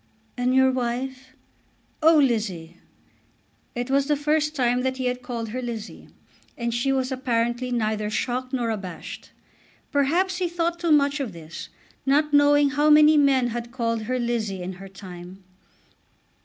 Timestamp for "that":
4.81-4.97